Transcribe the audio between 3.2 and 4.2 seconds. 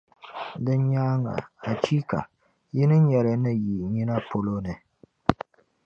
li ni yi nina,